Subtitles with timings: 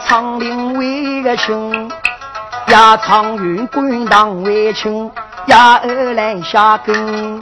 [0.00, 1.90] 有的来长林为个亲，
[2.68, 5.10] 呀长云滚荡为亲，
[5.46, 7.40] 呀二来下根，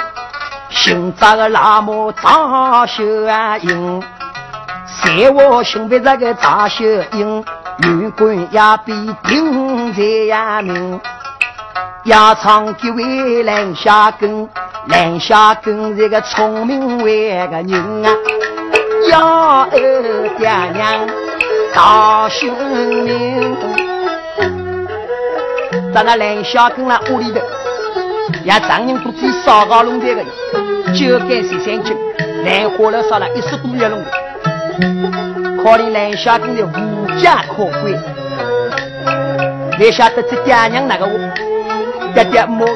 [0.68, 4.02] 寻找个那么大秀啊英。
[5.02, 7.44] 在我心边这个大秀英，
[7.78, 11.00] 女官也比丁在呀明。
[12.04, 14.48] 压长几位来下根，
[14.86, 18.10] 来下根这个聪明为个人啊，
[19.10, 19.70] 要二
[20.38, 21.06] 爹娘
[21.78, 23.56] 大秀英。
[25.94, 27.40] 在那蓝小根那屋里头，
[28.42, 30.24] 也常人都知烧高龙这个，
[30.92, 31.96] 酒干十三斤，
[32.44, 34.02] 来花了烧了一十多月龙。
[35.62, 37.92] 可怜来下根的无家可归，
[39.78, 41.16] 来晓得这爹娘那个我，
[42.12, 42.66] 爹爹么，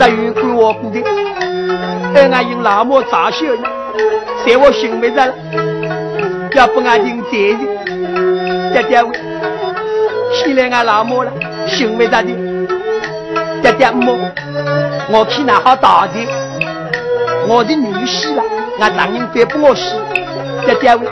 [0.00, 1.04] 只有管我过的，
[2.14, 3.68] 俺俺用那么杂秀呢，
[4.46, 5.20] 在我心里头，
[6.54, 7.58] 要不俺用责任，
[8.72, 9.12] 爹爹我，
[10.32, 11.30] 现在俺那么了，
[11.68, 12.24] 心里头的，
[13.62, 14.16] 爹爹么，
[15.10, 16.14] 我去哪好打的，
[17.46, 18.42] 我的女婿了，
[18.80, 19.82] 俺丈人别不我死，
[20.64, 21.02] 爹爹我。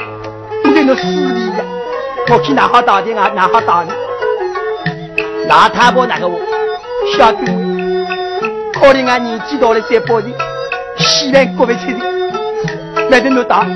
[0.62, 1.64] 不给我死你呀！
[2.28, 3.30] 我去哪好打的啊？
[3.34, 3.92] 哪好打的？
[5.48, 6.38] 那他婆那个我
[7.16, 7.38] 晓得，
[8.72, 10.28] 可怜俺年纪大了再报的，
[10.96, 11.98] 西南过不去的，
[13.10, 13.66] 没得侬打，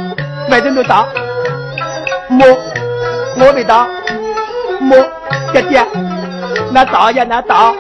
[0.49, 1.07] 没得侬打，
[2.29, 2.47] 莫
[3.37, 3.87] 我没打，
[4.81, 4.97] 莫
[5.53, 5.85] 爹爹，
[6.73, 7.75] 那打呀那打，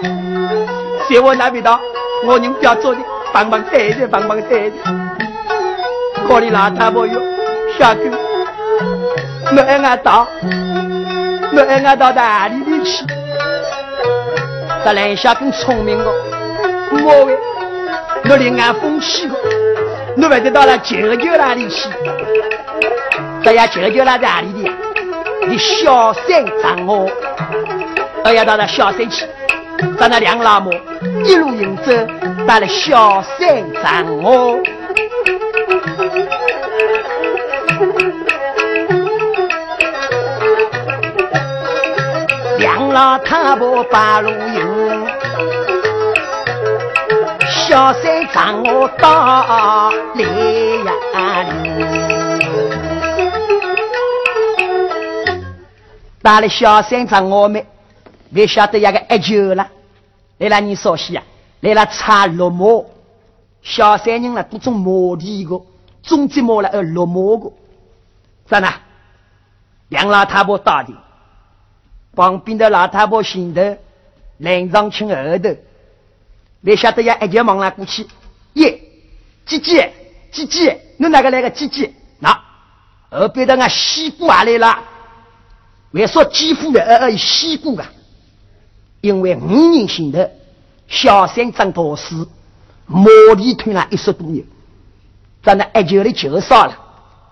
[1.08, 1.78] 在我那边打，
[2.26, 3.00] 我人不要做的，
[3.32, 4.72] 帮帮抬的，帮帮抬的，
[6.26, 7.20] 可怜那他婆哟，
[7.78, 8.00] 晓得。
[9.56, 10.26] 我爱俺打，
[11.52, 13.04] 我爱俺到哪里里去？
[14.84, 16.12] 这来下更聪明个，
[17.04, 17.38] 我喂，
[18.28, 19.36] 我连俺风气个，
[20.16, 21.88] 我还得到了舅舅那里去？
[23.42, 24.70] 这呀舅舅那在哪里的？
[25.46, 27.08] 你小三长我，
[28.24, 29.26] 我要到了小山去，
[29.98, 30.72] 到那两老母
[31.24, 31.92] 一路迎走，
[32.46, 34.58] 到了小山长我。
[42.92, 45.06] 老太婆把路迎，
[47.50, 50.22] 小三长我到来
[50.84, 50.92] 呀
[56.24, 57.66] 到了小三长我们，
[58.32, 59.68] 别晓得一个喝酒了，
[60.38, 61.22] 来了你说西啊，
[61.60, 62.82] 来了插绿毛，
[63.60, 65.60] 小三人了都种毛地个，
[66.02, 67.52] 种植毛了呃绿毛个，
[68.46, 68.72] 咋呢？
[69.90, 70.94] 两老太婆打的。
[72.16, 73.76] 旁边的老太婆心头，
[74.38, 75.54] 脸上青额头，
[76.62, 78.08] 没晓得要一脚忙了过去，
[78.54, 78.80] 耶，
[79.44, 79.92] 姐姐，
[80.32, 81.92] 姐姐，你哪个来个姐姐？
[82.18, 82.42] 那
[83.10, 84.82] 后边的俺西姑也来了，
[85.94, 87.92] 为说继父的儿儿西姑啊，
[89.00, 90.28] 因为五人心头，
[90.88, 92.16] 小三张大师，
[92.86, 93.06] 毛
[93.36, 94.44] 利推了一十多年，
[95.40, 96.76] 在那一脚的就杀了，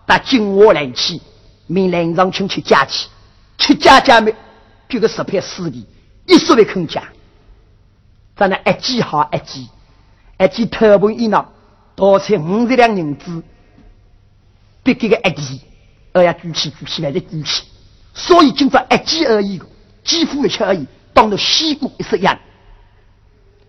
[0.07, 1.21] 打金华来去，
[1.67, 3.09] 命脸上青去家去，
[3.59, 4.33] 去家家没。
[4.89, 5.85] 这个十片尸体，
[6.29, 7.03] 一说为空家，
[8.37, 9.69] 咱那一记好一记，
[10.39, 11.49] 一记头盘一拿，
[11.97, 13.43] 多出五十两银子，
[14.85, 15.63] 别给个一记，
[16.13, 17.65] 二呀举起举起来再举起，
[18.15, 19.61] 所以今朝一记而已，
[20.05, 22.39] 几乎一切而已，当着西瓜一式样。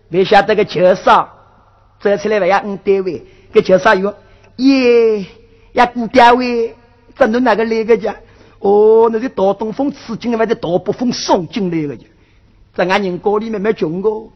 [0.08, 1.28] 没晓得个酒商
[2.00, 4.14] 走出来不要五单位，个酒商哟，
[4.56, 5.24] 耶，
[5.72, 6.76] 呀顾单位，
[7.16, 8.14] 怎能哪个来个家？
[8.58, 12.04] 哦，那是大东风吃进来，还是大北风送进来的？
[12.74, 14.32] 在俺人家里面没穷过，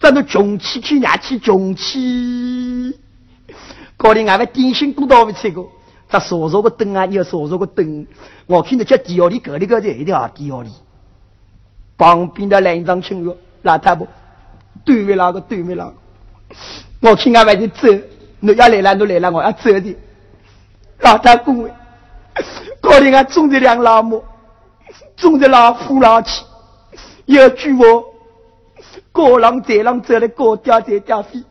[0.00, 2.96] 在那穷气气，伢气穷气。
[3.98, 5.70] 家里俺们点心都到不吃过，
[6.08, 8.06] 这烧烧个灯啊，有烧烧个灯。
[8.46, 10.70] 我看到叫地下里，隔里个在一条地下里。
[11.96, 14.06] 旁边的两张青哟，老太婆，
[14.84, 15.94] 对面那个对面那个，
[17.00, 17.88] 我看俺们就走，
[18.40, 19.96] 你要来了，你来了，我要走的。
[21.00, 21.68] 老太公。
[22.80, 24.22] 可怜俺种着两老母，
[25.16, 26.44] 种着老夫老妻，
[27.26, 27.84] 有句话，
[29.10, 31.42] 高浪在浪走来高调在调飞，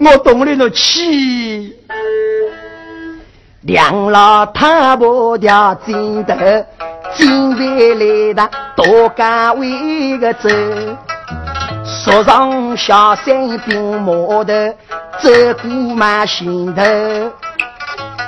[0.00, 1.76] 我懂了那气。
[3.62, 6.34] 两老太婆调金头，
[7.12, 7.64] 金牌
[7.94, 10.48] 来的多干为个走，
[11.84, 14.12] 说上下山兵马
[14.44, 14.44] 头，
[15.18, 15.30] 走
[15.62, 16.82] 过满心头，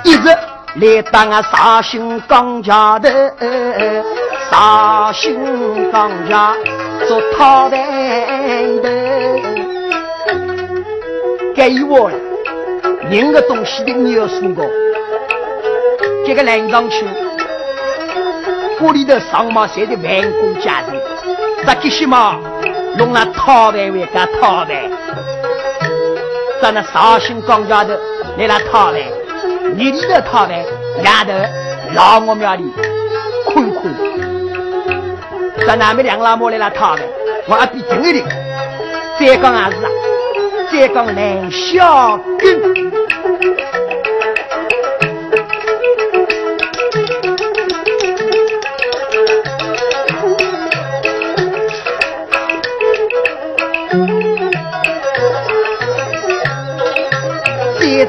[0.03, 0.37] 一直。
[0.75, 1.39] 来当啊！
[1.41, 3.31] 绍兴钢架的
[4.49, 6.55] 绍兴钢架，
[7.07, 7.79] 做讨饭
[8.81, 8.89] 的，
[11.55, 12.15] 给我了，
[13.11, 14.65] 任何东西的你要说过。
[16.25, 17.05] 这个南上去，
[18.79, 20.99] 屋里头上马写的员工家庭，
[21.65, 22.39] 这这些嘛，
[22.97, 24.69] 弄那讨饭为干讨饭，
[26.61, 27.91] 在那绍兴庄家头
[28.37, 28.95] 来那讨饭，
[29.75, 30.63] 你里头讨饭，
[31.03, 31.31] 丫头
[31.93, 32.71] 老我庙里
[33.45, 33.93] 困困，
[35.67, 37.03] 在那边两老母来那讨饭，
[37.47, 38.25] 我还比听一点，
[39.19, 39.89] 再讲也是啊，
[40.71, 42.82] 再讲南小根。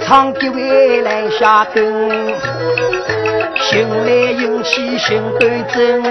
[0.07, 1.83] 唱的未来下根，
[3.57, 6.03] 心来引起心对真，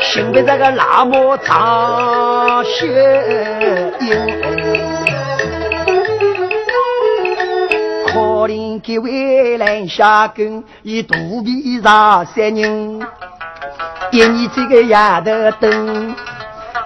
[0.00, 2.86] 心的这个那么长血
[4.00, 4.10] 印，
[8.06, 13.00] 可怜的未来下根，一肚皮上三人，
[14.10, 16.14] 一年这个丫头灯，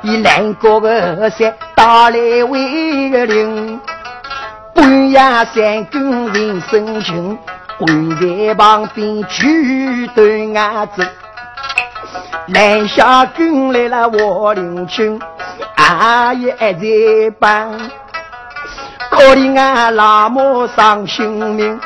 [0.02, 3.65] 一两个个山打来为个灵。
[5.06, 5.20] 半夜
[5.54, 7.38] 三更人生情，
[7.78, 7.86] 跪
[8.48, 11.06] 在旁边举对眼子。
[12.46, 15.20] 南下跟来了我领亲，
[15.76, 16.80] 阿姨还在
[17.38, 17.78] 帮。
[19.10, 21.78] 可怜俺老母伤性命，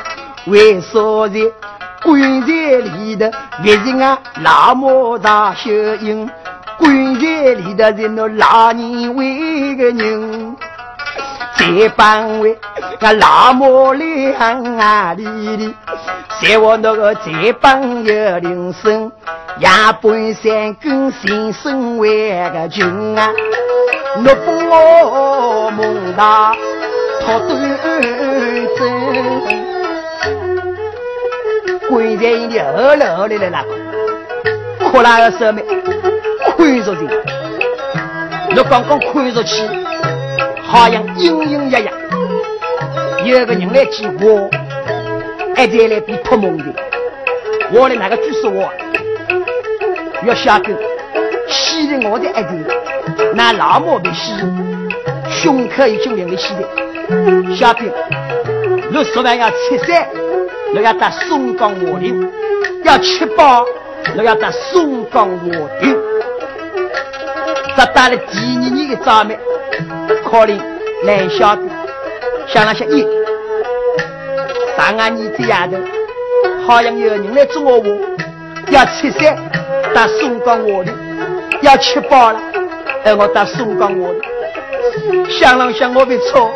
[0.47, 0.89] 为啥
[1.27, 1.53] 子
[2.01, 3.31] 棺材里的
[3.61, 6.27] 别是俺老母在修营？
[6.79, 10.57] 棺材里的人都老年为个人。
[11.61, 12.57] 这帮位，
[12.99, 15.23] 我老母两啊里
[15.57, 15.75] 里，
[16.41, 19.11] 在我那个这帮有铃声，
[19.59, 19.69] 夜
[20.01, 22.83] 半三更先生为个军
[23.15, 23.29] 啊，
[24.23, 26.55] 若不我梦大
[27.21, 27.77] 托端
[28.75, 28.81] 正，
[31.87, 33.63] 棺材里二楼里来那，
[34.89, 35.61] 哭那个什么，
[36.57, 37.01] 看着的，
[38.57, 39.90] 我刚刚看着去。
[40.71, 41.83] 好像隐隐约
[43.25, 44.49] 约有个人来接我，
[45.53, 46.63] 还在来比托梦的。
[47.73, 48.71] 我的那个就是我，
[50.25, 50.69] 要下个
[51.49, 52.55] 吸的我的儿子，
[53.35, 54.31] 那老毛被吸，
[55.29, 57.53] 胸口已经流了血的。
[57.53, 57.81] 下个，
[58.89, 60.07] 你说万要七三，
[60.73, 62.31] 你要打松江我岭，
[62.85, 63.61] 要七八，
[64.15, 65.97] 你要打松江我岭。
[67.75, 69.37] 这打了第二年的早面。
[70.23, 70.57] 可怜
[71.03, 71.63] 难晓得，
[72.47, 73.03] 想了想，咦，
[74.77, 75.75] 上俺你这丫头，
[76.67, 77.83] 好像有人来捉我，
[78.69, 79.35] 要七三
[79.95, 80.91] 到松江窝里，
[81.61, 82.39] 要吃饱了，
[83.03, 84.21] 哎，我到松江窝里，
[85.27, 86.51] 想了想，我别错，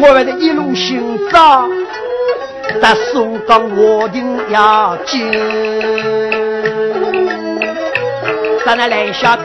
[0.00, 1.00] 我还得一路寻
[1.30, 1.68] 找，
[2.80, 5.30] 到松江窝的要紧，
[8.66, 9.44] 咱那来晓得，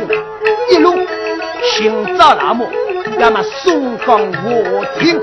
[0.72, 0.96] 一路
[1.64, 2.68] 寻找那么。
[3.20, 5.20] 要么松江我听，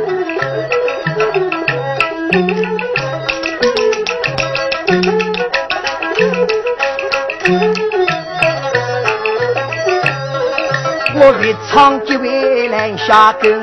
[11.14, 13.62] 我越唱就越难下根。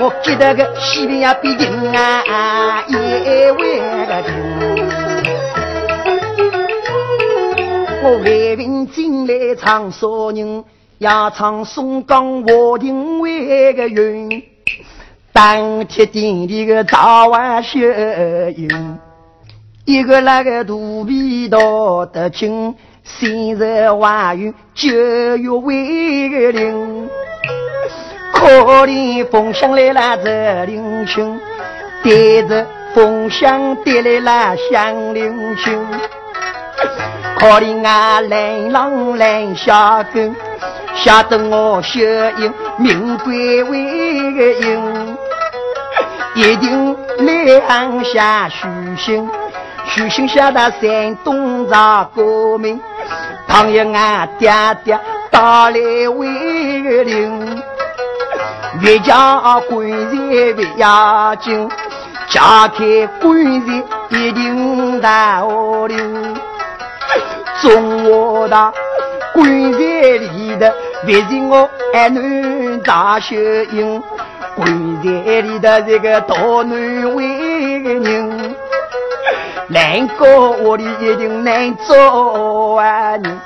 [0.00, 4.32] 我记得个西边呀，毕竟啊，也为个听。
[8.02, 10.64] 我为民进来唱啥人？
[11.04, 14.42] 要唱松江我定为个云，
[15.34, 17.78] 当天顶里个早晚秀
[18.56, 18.98] 英，
[19.84, 21.58] 一个那个肚皮大
[22.10, 24.88] 得轻，三日怀孕九
[25.36, 27.06] 月为个灵，
[28.32, 31.38] 可怜风香来了这林群，
[32.02, 35.78] 带着风香带来了香菱群，
[37.38, 40.20] 可怜啊蓝郎蓝小狗。
[40.96, 42.00] 吓得我小
[42.38, 45.16] 英命归为个英，
[46.34, 49.28] 一定两下虚心，
[49.86, 52.80] 虚心下到山东找革命，
[53.46, 54.50] 倘有俺爹
[54.82, 54.98] 爹
[55.30, 57.62] 打来为个灵，
[58.80, 61.68] 越家官人为押金，
[62.28, 66.34] 家开官人一定大我灵，
[67.60, 68.72] 中我大。
[69.34, 70.72] 棺材里的
[71.04, 73.34] 别是我爱女大秀
[73.72, 74.00] 英，
[74.54, 74.66] 棺
[75.02, 77.26] 材里的这个大男为
[77.80, 78.54] 人，
[79.66, 83.40] 难过我的一定难做啊人。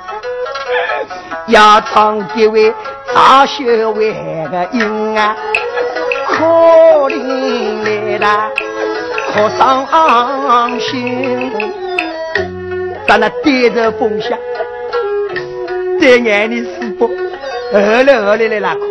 [1.47, 2.71] 要唱几位
[3.15, 4.13] 大秀为
[4.51, 5.35] 个音啊，
[6.27, 6.45] 可
[7.09, 8.51] 怜来
[9.33, 11.51] 可伤心。
[13.07, 14.37] 咱那对着风向，
[15.99, 17.09] 对眼里是不？
[17.73, 18.81] 二来二来来那哭，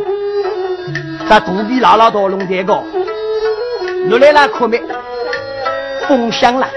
[1.29, 2.75] 咱肚皮拉拉到龙这个，
[4.09, 4.81] 落来那哭没？
[6.07, 6.69] 风向了，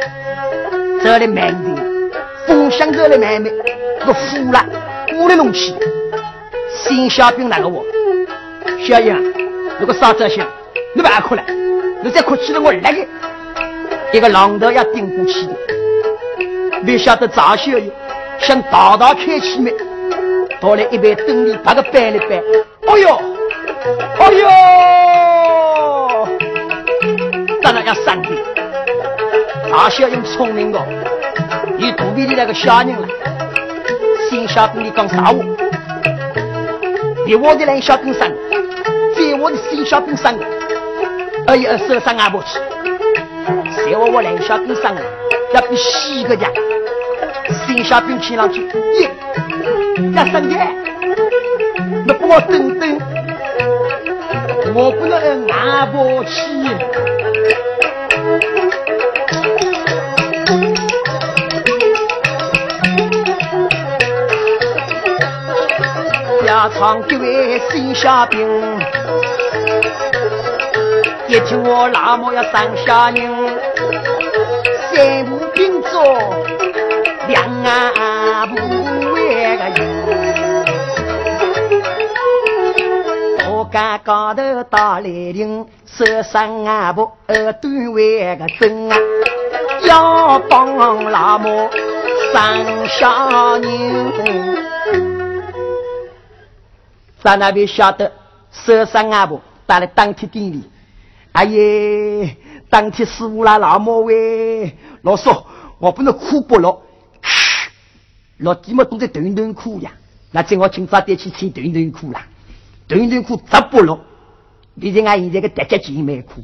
[1.03, 1.75] 这里慢点，
[2.47, 3.49] 风向这里慢没？
[4.05, 4.65] 个呼了，
[5.17, 5.75] 呼的龙气，
[6.75, 7.85] 新小兵那个我，
[8.87, 9.15] 小英，
[9.79, 10.43] 如果啥这些，
[10.95, 11.43] 你不要哭了，
[12.03, 13.05] 你再哭起来我那个，
[14.13, 15.53] 一个榔头要顶过去的，
[16.83, 17.91] 没晓得咋小英
[18.39, 19.71] 想大大开气没？
[20.61, 22.35] 到了一杯灯里，把个掰了掰，
[22.85, 23.09] 哎呦，
[24.19, 24.47] 哎呦，
[27.63, 28.31] 当然要三天。
[29.71, 30.79] 大小英聪明的，
[31.79, 33.07] 你肚皮里那个小人了，
[34.29, 35.33] 先晓得你讲啥话，
[37.25, 38.35] 比我的两小兵三个，
[39.15, 40.45] 在我的心小兵三个，
[41.47, 42.59] 二一二四二三二不去，
[43.83, 45.01] 在我我两小兵三个，
[45.55, 46.47] 要比西个家，
[47.65, 48.61] 新小兵听上去，
[48.99, 49.09] 耶。
[50.15, 50.55] 要生的，
[52.05, 52.99] 你帮我等等，
[54.73, 56.31] 我不能拿不起。
[66.45, 68.39] 家常几位新下兵，
[71.27, 73.31] 一听我那么要上下人，
[74.93, 76.03] 三步并作
[77.27, 77.93] 两啊
[83.71, 88.97] 干高头打雷霆，手上啊不耳朵为个针啊，
[89.87, 90.75] 要帮
[91.05, 91.69] 老母
[92.33, 94.61] 生小人。
[97.23, 98.11] 在那边晓得
[98.51, 100.69] 手上阿婆打来当天店里，
[101.31, 102.35] 哎耶，
[102.69, 105.47] 当天师傅啦老母喂，老说
[105.77, 106.83] 我不能哭不落，
[108.39, 109.93] 老弟们都在断断哭呀，
[110.31, 112.27] 那正好今早点去穿断断裤啦。
[112.91, 114.01] 短短裤扎不落，
[114.77, 116.41] 毕竟俺现在个大家姐妹裤，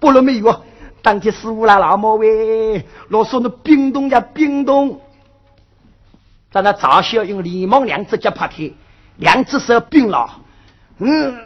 [0.00, 0.58] 不落没有啊。
[1.02, 4.98] 当天师傅啦，老毛喂，老说那冰冻呀冰冻，
[6.50, 8.70] 在那赵小用连忙两只脚拍开，
[9.16, 10.30] 两只手冰了，
[10.96, 11.36] 嗯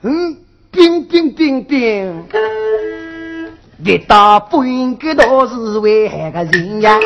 [0.00, 0.38] 嗯，
[0.70, 2.24] 冰冰冰冰，
[3.84, 6.98] 跌倒不应该都是为个人呀，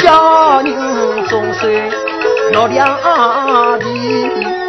[0.00, 1.88] 小人总是
[2.52, 2.98] 落两
[3.78, 4.61] 地。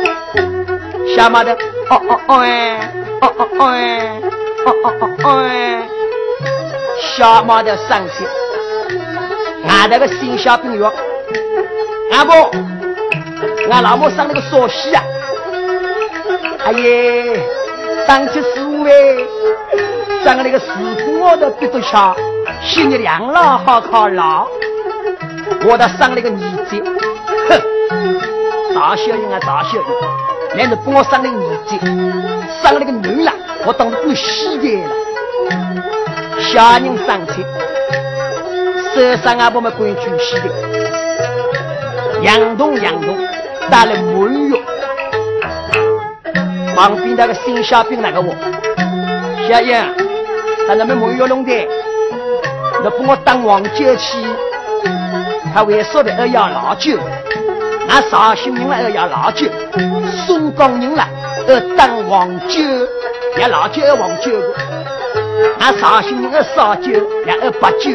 [1.15, 1.53] 小马的，
[1.89, 2.91] 哦哦哦哎，
[3.22, 4.22] 哦哦哦哎，
[4.65, 5.88] 哦哦哦哦哎，
[7.00, 8.25] 小马的上去，
[9.67, 10.91] 俺那个新小兵哟，
[12.12, 12.51] 俺婆，
[13.69, 15.03] 俺老婆生了个烧西啊，
[16.65, 17.39] 哎耶，
[18.07, 18.91] 当起师傅哎，
[20.24, 20.65] 上个那个师
[21.05, 22.15] 傅我都比得下，
[22.62, 24.48] 心里凉了好考了，
[25.65, 26.81] 我倒上那个儿子，
[27.50, 30.23] 哼，大小人啊大小人。
[30.55, 31.79] 来，你帮我生了个耳机，
[32.62, 33.33] 上那个女了，
[33.65, 34.89] 我当时不洗的了。
[36.39, 37.41] 小人上车，
[38.93, 40.48] 手上啊，我们关注洗的，
[42.22, 43.17] 洋动洋动，
[43.69, 44.62] 带了满月。
[46.75, 48.36] 旁边那个新小兵那个我，
[49.48, 49.72] 小英，
[50.67, 54.17] 在那边满月弄的，你帮我当黄酒去，
[55.51, 57.00] 他为啥的要老酒？
[57.94, 59.46] 俺绍兴人了要老酒，
[60.26, 61.08] 松江人了
[61.48, 62.60] 要当黄酒，
[63.40, 64.32] 要老酒要黄酒。
[64.32, 64.56] 个。
[65.60, 67.92] 俺绍兴人要烧酒，也要白酒，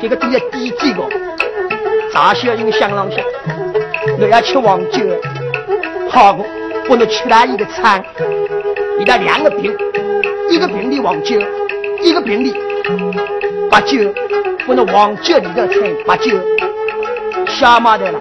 [0.00, 1.02] 这个都要低级个。
[2.12, 3.24] 绍兴人想啷想，
[4.20, 5.00] 我要吃黄酒，
[6.08, 6.44] 好个，
[6.86, 8.00] 不能吃他一个餐，
[8.96, 9.76] 你那两个瓶，
[10.48, 11.36] 一个瓶里黄酒，
[12.00, 12.54] 一个瓶里。
[13.68, 13.98] 白酒，
[14.64, 16.30] 不能黄酒里头掺白酒，
[17.48, 18.20] 瞎马的了。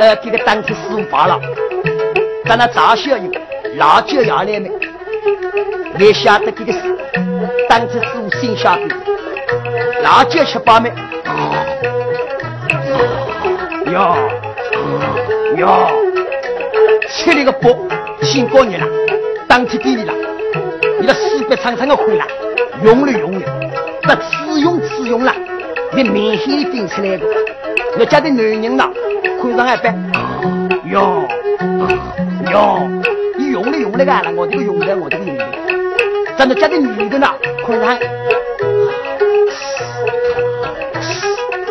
[0.00, 1.38] 呃，这个当天师傅罢了，
[2.46, 3.30] 在那赵小友
[3.76, 4.70] 老酒要来没？
[5.98, 6.78] 没晓得这个是
[7.68, 8.82] 当天师傅先下的，
[10.02, 10.90] 老酒吃饱没？
[13.92, 14.16] 哟
[15.58, 15.90] 哟，
[17.06, 17.68] 吃了个饱，
[18.22, 18.86] 辛苦你了，
[19.46, 20.14] 当天给你了，
[20.98, 22.26] 你的四百长长的回来，
[22.82, 23.46] 用了用了，
[24.04, 25.34] 那自用自用了，
[25.92, 27.26] 你明显顶出来的，
[27.98, 28.90] 我家的男人了。
[29.40, 29.94] 看上一百，
[30.90, 31.26] 哟
[32.52, 32.88] 哟，
[33.36, 35.44] 你用了用了个，我这个用的我这个用的，
[36.36, 37.26] 真的家的女的呢？
[37.66, 37.98] 看上，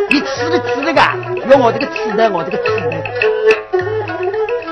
[0.09, 1.01] 你吃的吃的个，
[1.49, 2.91] 用我这个吃的，我这个吃的，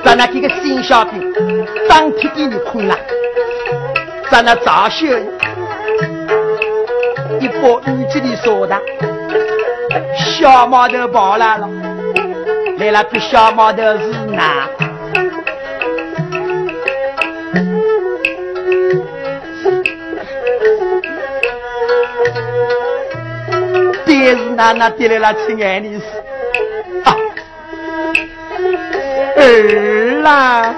[0.04, 1.34] 咱那给个新小兵
[1.90, 2.96] 当天给你困了，
[4.30, 5.06] 咱那早秀
[7.40, 7.58] 一把
[7.92, 8.80] 雨季里说的，
[10.16, 11.70] 小毛头跑来了，
[12.78, 14.70] 来了个小毛头是哪？
[24.06, 26.02] 爹是哪哪爹来了，亲爱的是
[27.04, 27.16] 啊，
[29.38, 30.76] 儿啦，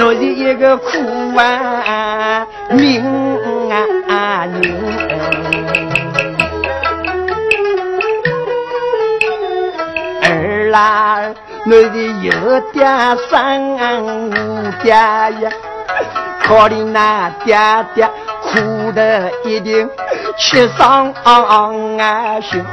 [0.00, 0.88] 我是一个苦
[1.36, 3.02] 啊命
[4.08, 4.78] 啊命。
[10.22, 11.34] 儿啦，
[11.66, 12.86] 我的有爹
[13.28, 13.30] 生
[14.30, 14.32] 无
[14.82, 15.50] 爹呀，
[16.44, 17.58] 可怜那爹
[17.94, 18.08] 爹
[18.42, 19.90] 苦得一定
[20.38, 22.64] 吃伤啊心。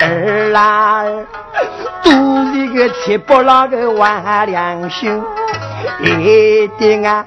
[0.00, 1.04] 儿啦，
[2.04, 2.10] 都
[2.52, 5.22] 是个七不老个坏良心，
[6.20, 7.24] 一定啊，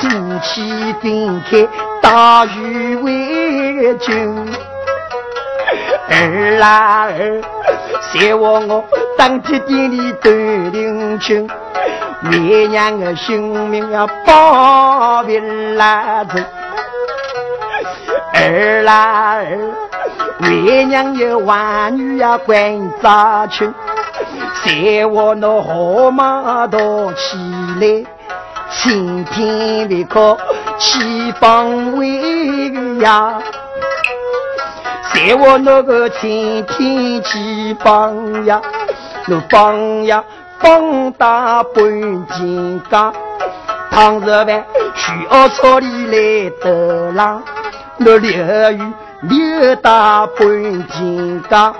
[0.00, 0.08] 夫
[0.42, 1.66] 妻分开
[2.00, 4.46] 打鱼为君。
[6.08, 7.42] 儿啦儿，
[8.12, 8.84] 谢我我
[9.18, 11.48] 当天店里断领情，
[12.30, 15.40] 为娘的性命要保别
[15.74, 16.44] 拉子。
[18.34, 19.58] 儿啦儿，
[20.40, 23.74] 为娘的万女要关扎情，
[24.66, 27.36] 谢我那河马多起
[27.80, 28.04] 来，
[28.68, 30.36] 晴天的可
[30.76, 33.38] 起风为呀。
[35.14, 38.60] 在我那个晴天起放呀，
[39.26, 40.24] 那放呀
[40.58, 43.12] 放大半斤家，
[43.92, 44.64] 倘若万
[44.96, 47.40] 需要草里来得浪，
[47.98, 48.30] 那流
[48.72, 50.38] 雨流大半
[50.88, 51.72] 斤家，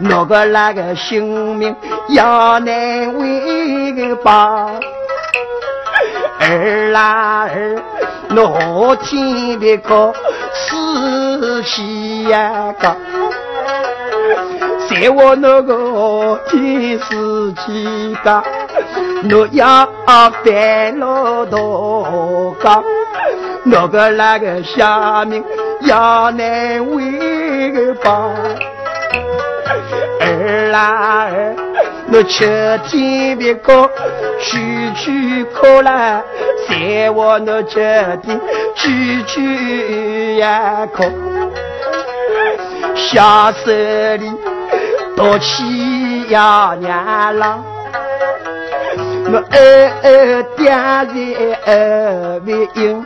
[0.00, 1.74] 那个那个性命
[2.10, 4.70] 要难为个吧。
[6.40, 7.82] 儿啦儿，
[8.28, 10.14] 那天别个
[10.54, 12.96] 死西呀个，
[14.88, 18.42] 在我那个天死几个，
[19.30, 19.86] 我要
[20.44, 22.84] 烦恼多个，
[23.64, 25.42] 那个那个下面
[25.82, 28.30] 要难为个吧。
[30.20, 31.54] 儿啦儿，
[32.12, 32.46] 我秋
[32.86, 33.90] 天别个
[34.40, 36.22] 去去可来，
[36.68, 37.78] 在我那秋
[38.22, 38.40] 天
[38.74, 41.04] 去去呀可，
[42.94, 44.32] 下手里
[45.16, 47.64] 多起呀娘郎，
[49.30, 49.58] 我二
[50.02, 51.12] 二爹在
[51.66, 53.04] 二为应，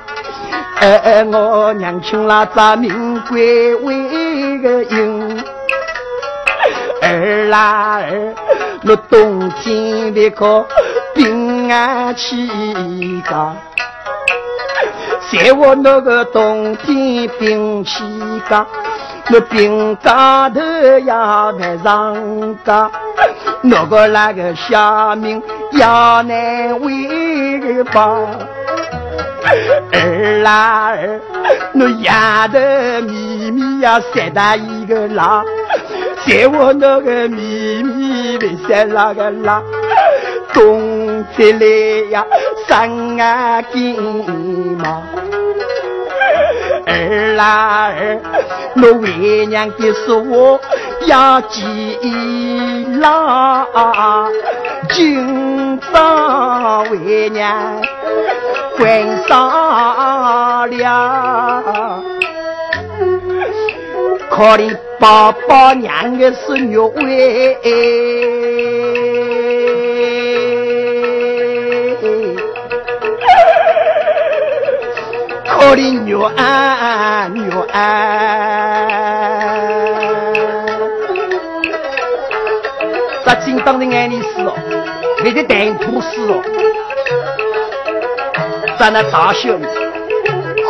[0.81, 5.32] 二二我娘亲啦咱名贵为个应。
[7.03, 8.35] 儿啦儿，
[8.85, 10.65] 我冬天别可
[11.15, 12.47] 冰啊起
[13.29, 13.57] 个，
[15.31, 18.05] 在我那个冬天冰起
[18.49, 18.65] 个，
[19.33, 20.61] 我冰嘎头
[21.01, 22.15] 呀没上
[22.65, 22.91] 个，
[23.63, 28.17] 那个那个下面要难为个吧。
[29.93, 31.21] 儿啦儿，
[31.75, 32.59] 我丫头
[33.09, 35.43] 咪咪呀晒大一个啦。
[36.25, 39.63] 在我那个秘密的山那个啦，
[40.53, 41.67] 冬天来
[42.11, 42.25] 呀，
[42.69, 42.89] 山
[43.21, 43.97] 啊金
[44.79, 45.03] 毛，
[46.87, 48.21] 儿啦儿，
[48.77, 50.61] 我为娘的说我
[51.07, 51.99] 要记
[53.01, 53.67] 牢，
[54.91, 57.83] 今朝为娘
[58.79, 62.03] 关上了，
[64.35, 64.75] 可怜。
[64.99, 67.57] 宝宝娘的是肉味，
[75.45, 78.87] 可怜肉啊肉啊！
[83.27, 84.55] 咱今当的爱你死哦，
[85.25, 86.41] 你的蛋吐死哦，
[88.79, 89.69] 咱那大小的，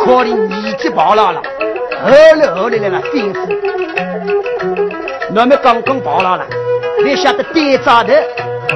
[0.03, 1.41] 可怜年纪跑了了，
[2.03, 3.37] 后来后来来了吩咐。
[5.35, 6.45] 我们刚刚跑了了，
[7.03, 8.13] 你晓得点早的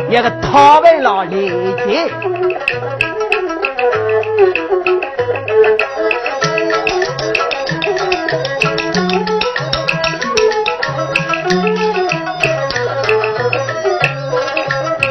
[0.10, 2.10] 一个讨饭老来的，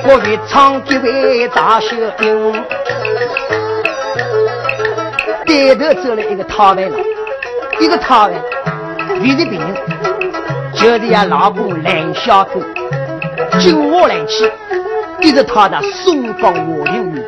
[0.09, 2.53] 我为唱几位大秀英，
[5.45, 6.97] 带头走了一个讨饭佬，
[7.79, 8.35] 一个讨饭，
[9.21, 9.75] 为的病人，
[10.73, 12.61] 就是呀老公蓝小狗，
[13.61, 14.51] 进屋来去，
[15.21, 17.25] 一直讨到松岗华林园，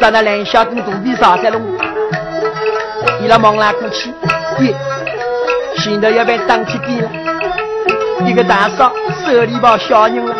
[0.00, 1.58] 在那蓝小狗肚皮上在了，
[3.22, 4.10] 伊拉忙来过去，
[4.60, 4.74] 耶，
[5.76, 7.10] 现在要被当起点了，
[8.26, 8.92] 一个大嫂。
[9.26, 10.34] 手里抱小人了，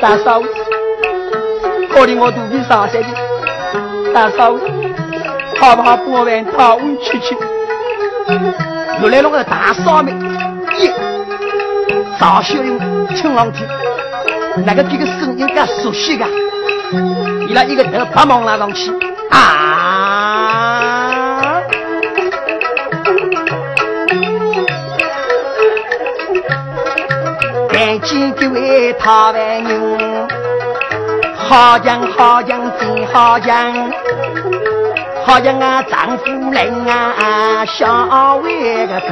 [0.00, 0.40] 大嫂，
[1.92, 3.08] 可怜我肚皮上塞的，
[4.14, 4.52] 大嫂，
[5.60, 7.36] 好不好帮我问讨温去去？
[9.02, 10.12] 又来了个大嫂妹，
[10.78, 10.92] 耶，
[12.18, 13.64] 赵秀英听上去，
[14.64, 16.28] 那个这个声音更熟悉啊！
[17.48, 18.90] 伊拉一个头把忙拉上去
[19.30, 19.64] 啊！
[28.04, 30.28] 见这位讨饭人，
[31.36, 33.72] 好讲好讲真好讲，
[35.28, 39.08] 好像啊丈夫人啊小为个疼。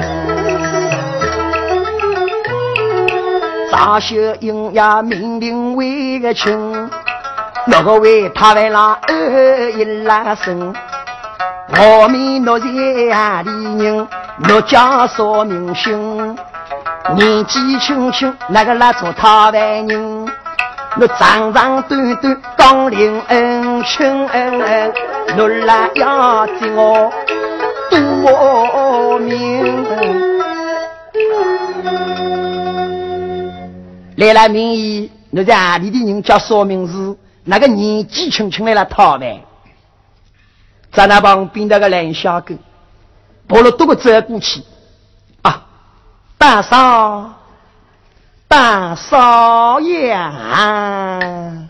[3.70, 6.88] 赵秀英呀命令为个亲，
[7.66, 8.96] 那个为讨饭郎。
[9.06, 10.74] 二一拉声，
[11.68, 16.34] 我们若在里人，若家说明姓。
[17.14, 20.26] 年纪轻轻，那个来做讨饭人，
[20.98, 24.26] 我长长短短刚领恩情，
[25.38, 27.12] 我来要接我
[27.90, 29.84] 多命。
[34.16, 39.40] 来了名义，我在哪里的人叫说明是那个年纪轻轻来了讨饭，
[40.90, 42.54] 在那旁边那个蓝小狗，
[43.46, 44.62] 跑了多个走过去
[45.42, 45.66] 啊。
[46.38, 47.30] 大嫂，
[48.48, 51.68] 大嫂呀，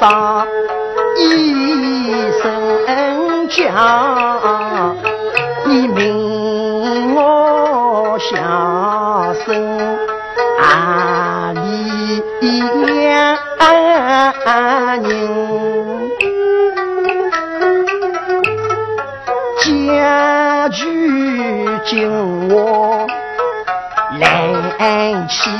[0.00, 0.46] 大嫂
[1.18, 4.96] 一声叫，
[5.66, 9.78] 你命我小声
[10.58, 13.36] 啊里呀。
[19.66, 20.84] 人家具
[21.84, 23.06] 金我
[24.18, 25.50] 来起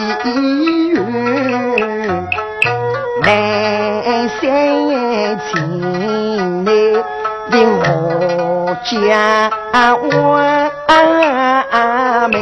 [4.40, 4.48] 三
[5.38, 6.70] 千内
[7.50, 9.80] 令我家万
[12.30, 12.40] 民，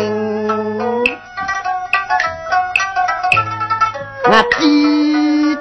[4.24, 4.26] 我
[4.58, 4.78] 弟。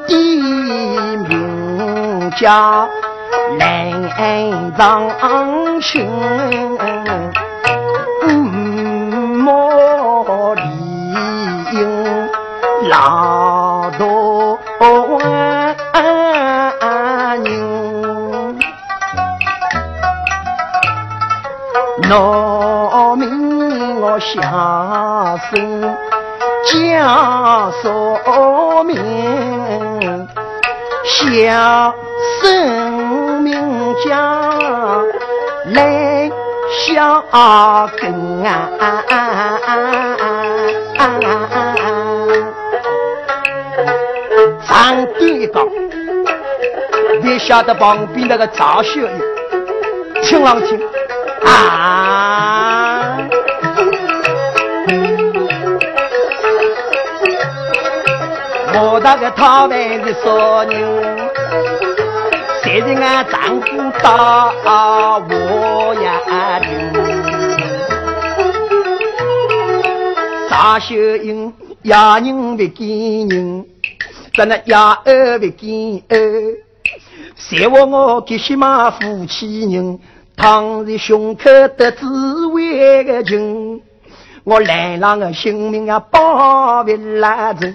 [0.07, 0.15] 的
[1.27, 2.87] 名叫
[3.57, 4.09] 蓝
[4.77, 5.09] 长
[5.81, 6.07] 青，
[22.09, 25.97] 农民我下生。
[26.65, 28.95] 叫说明，
[31.05, 31.93] 小
[32.41, 34.11] 生命家
[35.73, 36.29] 来
[36.85, 37.23] 小
[37.97, 38.69] 根啊！
[44.67, 45.61] 长短一高，
[47.21, 49.21] 你晓得旁边那个赵秀英，
[50.21, 50.77] 听上去
[51.43, 53.17] 啊！
[58.79, 61.29] 我那个讨饭的少人，
[62.63, 63.67] 谁人俺丈夫
[64.01, 64.07] 打
[65.17, 66.05] 我呀？
[70.49, 73.65] 大秀英压人不给人，
[74.35, 76.15] 怎那压儿不给儿？
[77.35, 79.99] 谁话我给些嘛夫妻人？
[80.37, 81.43] 倘若胸口
[81.75, 83.81] 得滋味的情，
[84.43, 87.73] 我来让个性命啊保不来着。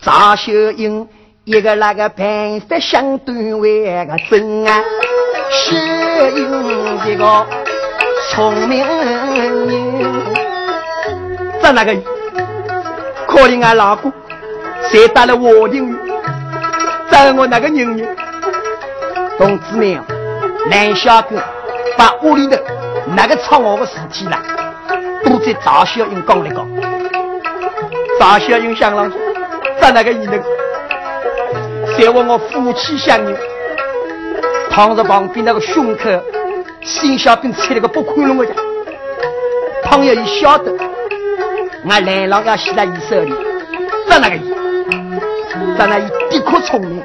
[0.00, 1.06] 赵秀英
[1.44, 4.82] 一个那个办法相对为个真啊，
[5.50, 5.76] 秀
[6.34, 7.46] 英一个
[8.30, 9.68] 聪明人，
[11.60, 11.94] 在那个
[13.26, 14.10] 可怜俺老公，
[14.90, 15.78] 谁打了我的
[17.10, 18.16] 在我那个女人，
[19.36, 20.02] 同志明，
[20.70, 21.36] 蓝小哥
[21.96, 22.56] 把屋里头
[23.16, 24.38] 那个藏我的尸体了，
[25.24, 26.68] 都在赵小英讲了讲，
[28.18, 29.10] 赵小英想了。
[29.80, 30.44] 在那个你那个，
[31.96, 33.36] 谁问我夫妻相拥，
[34.70, 36.08] 躺在旁边那个胸口，
[36.82, 38.52] 心小兵吃了个不宽容的家。
[39.84, 40.72] 朋友一晓得，
[41.88, 43.34] 俺来郎要死在伊手里，
[44.08, 44.54] 在那个伊，
[45.76, 47.02] 在那伊的确聪明，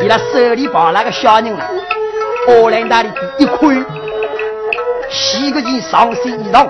[0.00, 1.60] 伊拉手里抱那个小人了，
[2.48, 3.84] 荷兰大里一看，
[5.10, 6.66] 洗个件上身衣裳，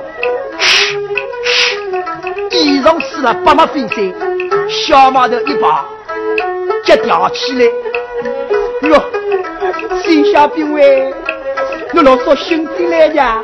[2.50, 3.96] 衣裳湿了八马飞散，
[4.68, 5.84] 小毛头一把，
[6.84, 7.64] 脚吊起来，
[8.88, 9.00] 哟，
[10.02, 11.14] 新小兵喂，
[11.92, 13.40] 你老说兄弟来呀？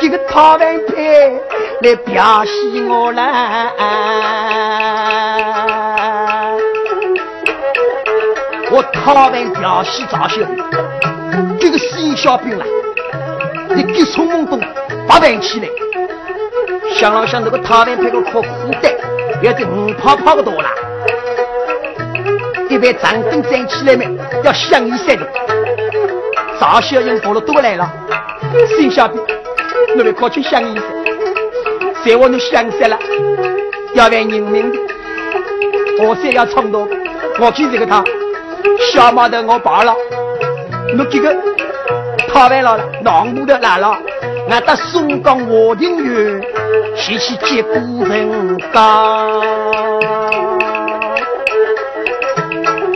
[0.00, 1.38] 这个讨饭配
[1.82, 3.70] 来表现我啦！
[8.70, 10.40] 我讨饭表现咋秀？
[11.74, 12.64] 这个新小兵啦，
[13.74, 14.60] 你急冲猛动，
[15.08, 15.68] 发饭起来，
[16.94, 18.48] 想了想那个讨饭配个可负
[18.80, 18.94] 担，
[19.42, 20.70] 要得五泡泡的多啦。
[22.70, 24.08] 一般长凳站起来没？
[24.44, 25.28] 要响一三的。
[26.60, 27.92] 赵小英过了多来了，
[28.76, 29.20] 新小兵。
[29.98, 30.84] 我们快去想一想，
[32.04, 32.96] 在我都想死了，
[33.94, 34.78] 要为人民的，
[36.06, 36.88] 我再要冲动，
[37.40, 38.04] 我去这个他，
[38.92, 39.92] 小毛头我罢了，
[40.96, 41.36] 我这个
[42.34, 43.96] 讨完了了，南部的来了，
[44.50, 46.42] 俺到松江华亭园，
[46.96, 49.40] 去去接古人家，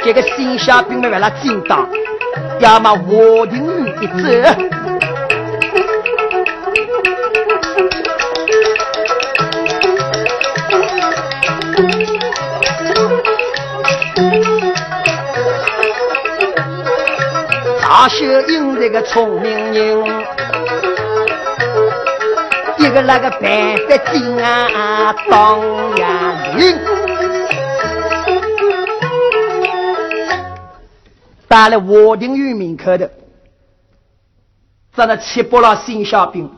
[0.04, 1.88] 这个新下兵们为了进党，
[2.58, 4.77] 要么华亭园一走。
[18.08, 20.24] 秀英这个聪明人，
[22.78, 26.78] 一个那个办法精啊，当呀灵。
[31.46, 33.10] 到了华亭园门口的，
[34.94, 36.50] 在那七八老新小兵，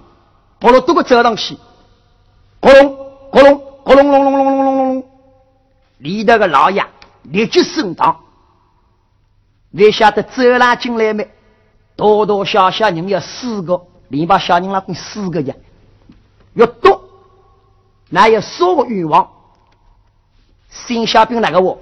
[0.61, 1.57] 跑了多个走上去，
[2.61, 2.97] 咕隆
[3.33, 5.05] 咕隆咕隆隆隆隆隆隆隆，
[5.99, 6.85] 里头个老爷
[7.23, 8.21] 立即升堂。
[9.73, 11.29] 你晓得走拉进来没？
[12.01, 15.55] 多多少少人有四个，连把小人拉共四个呀。
[16.55, 16.99] 越多，
[18.09, 19.29] 那有啥个愿望？
[20.71, 21.79] 新小兵那个我，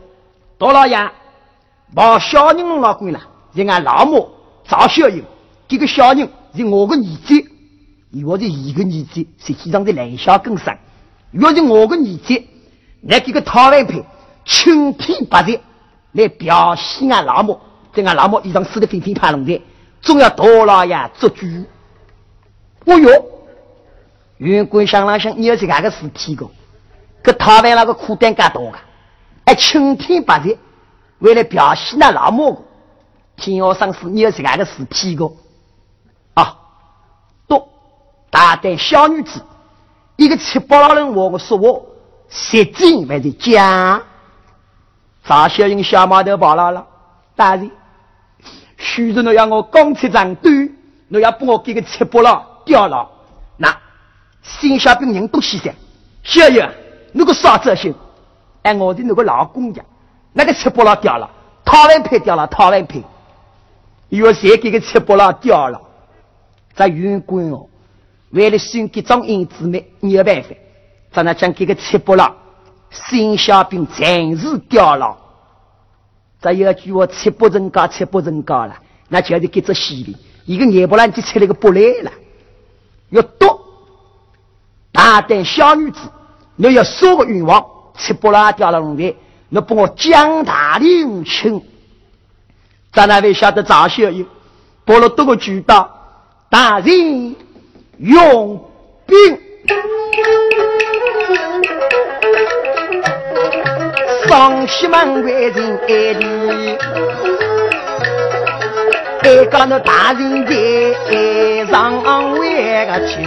[0.59, 0.99] 多老爷
[1.95, 3.21] 把小人拉过来，
[3.55, 4.29] 是俺老母
[4.67, 5.25] 赵小英，
[5.69, 10.77] 这个小人是我的儿子，我是一个儿子，实际上是两小更生。
[11.31, 12.43] 若是我的儿子，
[13.03, 14.05] 来这个讨饭派
[14.45, 15.61] 青天白日
[16.11, 17.61] 来表现俺老母。
[17.95, 19.63] 在俺老母衣裳撕得乒乒乓乓的，
[20.01, 21.47] 总要多老爷做主。
[22.85, 23.25] 哦哟，
[24.39, 26.49] 云贵想了想，你要是哪个事体个？
[27.23, 28.79] 可台湾那个苦担干多个，
[29.45, 30.57] 还青天白日
[31.19, 32.63] 为了表现那老母个，
[33.37, 35.31] 天要上司你要是哪个事体个？
[36.35, 36.57] 啊，
[37.47, 37.69] 多
[38.31, 39.43] 大胆小女子，
[40.17, 41.85] 一个七八老人我个说我，
[42.31, 44.01] 实际还是假。
[45.27, 46.87] 赵小英小毛头跑来了，
[47.37, 47.71] 大人。
[48.89, 50.71] 许是侬要我钢铁长短，
[51.09, 53.07] 侬要把我给个切剥了掉了，
[53.59, 53.77] 那
[54.43, 55.71] 新小兵人都牺牲。
[56.23, 56.69] 小爷，
[57.13, 57.95] 那个啥子心？
[58.63, 59.83] 哎，我的那个老公家，
[60.33, 61.29] 那个切剥了掉了，
[61.65, 63.03] 讨完牌掉了，讨完牌，
[64.09, 65.81] 又谁给个切剥了掉了？
[66.75, 67.67] 这员官哦，
[68.31, 70.49] 为了选这张银子没没有办法，
[71.13, 72.35] 在那将给个切剥了，
[72.91, 75.17] 新小兵暂时掉了。
[76.41, 78.77] 再有句话，七不成高，七不成高了，
[79.09, 82.13] 那就是给这西里一个眼不烂就出来个不来了。
[83.11, 83.61] 要多
[84.93, 85.99] 大胆小女子，
[86.57, 87.65] 你要说个愿望，
[87.97, 89.15] 七不拉掉了龙台，
[89.49, 91.61] 你帮我江大领请。
[92.93, 94.25] 咱那位晓得赵小友，
[94.85, 95.91] 拨了多个渠道，
[96.49, 97.37] 大人
[97.99, 98.71] 用
[99.07, 99.39] 兵。
[104.29, 106.77] 双喜门外人爱里，
[109.23, 110.53] 爱讲那大人在
[111.73, 113.27] 上位个亲。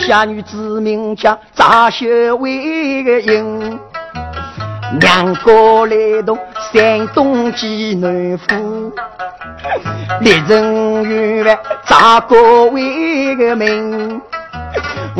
[0.00, 3.78] 小女子名叫赵秀为个英，
[4.98, 5.52] 娘家
[5.90, 6.34] 来到
[6.72, 8.90] 山东济南府，
[10.22, 14.22] 历任员外赵国为个名。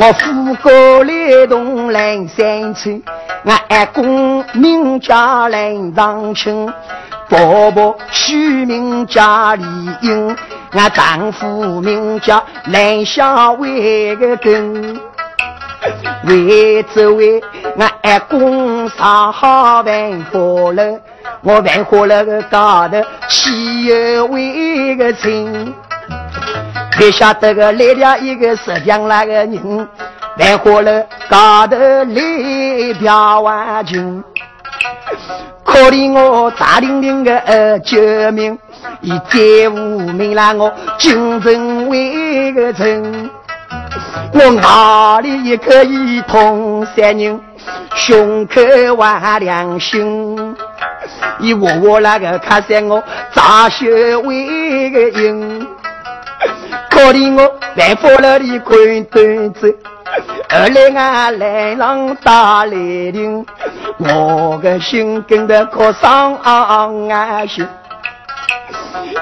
[0.01, 3.03] 我父哥来同蓝山村，
[3.43, 6.71] 我阿公名叫蓝长青，
[7.27, 9.65] 婆婆取名叫李
[10.01, 10.37] 英，
[10.71, 14.97] 我丈夫名叫蓝小伟个根。
[16.23, 17.43] 为这位
[17.75, 20.39] 我阿公上好万花
[20.71, 20.97] 楼，
[21.43, 25.75] 我万花了个高头岂有为个亲？
[26.99, 29.87] 别晓得个来了一个石匠那个人，
[30.37, 34.21] 万花了高头来表万军。
[35.63, 37.97] 可怜我大玲玲个救
[38.33, 38.59] 命，
[38.99, 43.29] 一再无名了我精神为个城。
[44.33, 47.39] 我哪里也可以同三人，
[47.95, 48.61] 胸口
[48.95, 50.53] 万良心。
[51.39, 53.01] 一窝窝那个看在我
[53.33, 55.67] 扎血为个因，
[56.99, 59.73] 可怜我来佛了的困顿子，
[60.49, 63.45] 二来俺来浪打雷霆，
[63.99, 67.65] 我的心跟得可伤安心。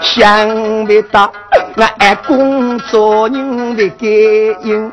[0.01, 0.49] 想
[0.87, 1.31] 不到
[1.75, 4.09] 我爱公做人的感
[4.67, 4.91] 应，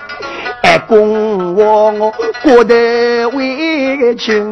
[0.62, 4.44] 爱公我我过得委屈，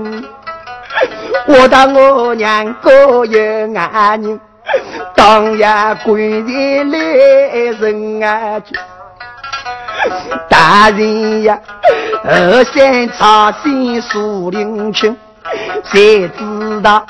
[1.49, 4.41] 我当我娘个有爱人，
[5.15, 6.99] 当呀官人来
[7.79, 8.61] 人啊，
[10.49, 11.59] 大人呀，
[12.25, 15.17] 二三茶心树林青，
[15.85, 17.05] 谁知道？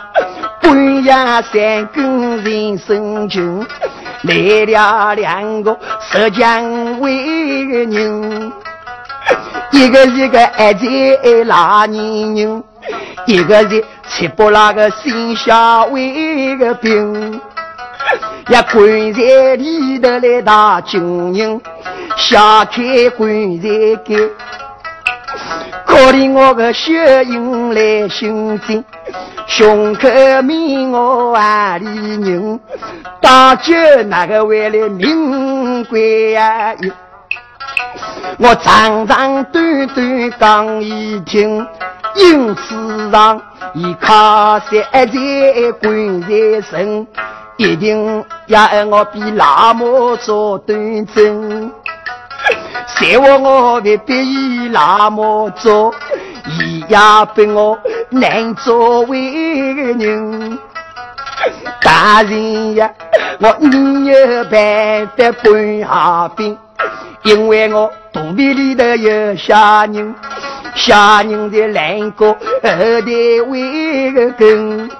[0.61, 1.13] 半夜
[1.53, 3.67] 三更人生穷，
[4.23, 5.77] 来了两个
[6.11, 8.53] 浙江为个人，
[9.73, 10.87] 一个是个爱在
[11.47, 12.65] 拉年人，
[13.27, 17.41] 一个是吃不那个心下为个病，
[18.49, 21.61] 呀棺材里头来打军人，
[22.17, 23.69] 下开棺材
[24.05, 24.17] 盖，
[25.87, 28.85] 可怜我个血印来寻亲。
[29.47, 30.09] 胸口
[30.43, 32.59] 铭我万里人，
[33.21, 33.75] 大酒
[34.07, 36.75] 那个为了名贵呀！
[38.39, 41.67] 我长长短短讲一听，
[42.17, 43.41] 因此上
[43.75, 47.07] 一靠山在关在身，
[47.63, 51.71] 一定要我比老母做端正。
[52.97, 55.95] 谁话我未必比老母做？
[56.59, 57.79] 一呀被我
[58.11, 60.59] 难作为个人，
[61.81, 62.91] 大人呀，
[63.39, 66.59] 我没有办法搬下兵，
[67.23, 70.13] 因为我肚皮里头有小人，
[70.75, 73.07] 小人的难过后代
[73.47, 74.91] 为个根，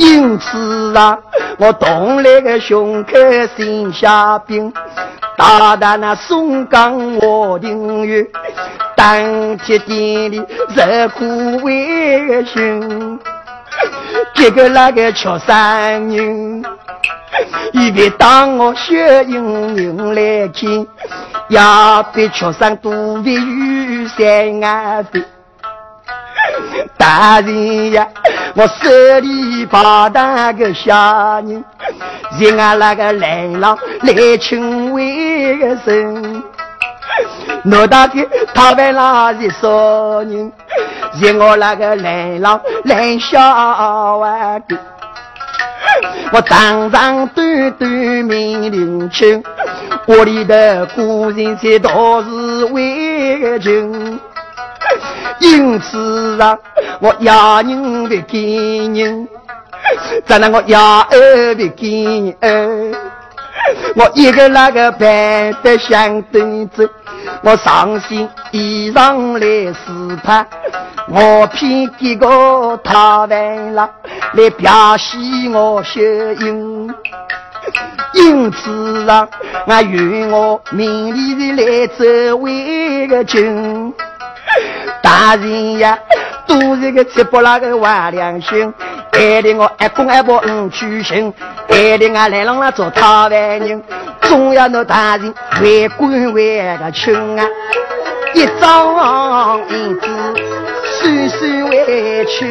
[0.00, 1.18] 因此啊，
[1.58, 3.10] 我动了个胸口
[3.54, 4.72] 心下病。
[5.36, 8.26] 大大那松岗我庭院，
[8.96, 10.42] 当天店里
[10.74, 13.20] 热苦为心，
[14.34, 16.64] 这个那个吃三人，
[17.72, 20.86] 一边当我血盈盈来看，
[21.48, 25.22] 要被吃上肚皮与三安飞。
[26.96, 28.06] 大人呀，
[28.54, 31.64] 我手里抱大个小人，
[32.38, 36.42] 人啊那个来了来请为个生，
[37.64, 40.52] 我大的他为哪里说人？
[41.20, 43.40] 人我那个来了来小
[44.18, 44.76] 娃的，
[46.32, 49.42] 我长长短短命灵轻，
[50.06, 54.20] 我里的古人才都是为个情。
[55.40, 56.56] 因此啊，
[57.00, 59.26] 我压人的给人，
[60.26, 62.92] 再让我压二的给二，
[63.96, 66.88] 我一个那个白的相对子，
[67.42, 70.46] 我上心衣裳来试探，
[71.08, 73.90] 我偏给个他完了
[74.34, 76.94] 来表现我秀英。
[78.12, 79.26] 因此啊，
[79.66, 83.94] 我愿我名利的来走为个君。
[85.02, 85.98] 大人呀，
[86.46, 88.72] 都是个吃不那个坏良心，
[89.12, 91.32] 害得我爱公爱婆唔屈心，
[91.68, 93.82] 害得俺来让那做讨饭人，
[94.20, 97.46] 总要那大人为官为个亲啊，
[98.34, 100.08] 一张银子
[101.00, 102.48] 岁岁为亲，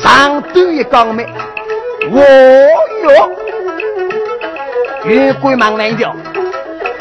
[0.00, 1.26] 长短一讲没，
[2.10, 2.20] 我
[3.04, 3.30] 哟，
[5.04, 6.14] 月官忙来掉，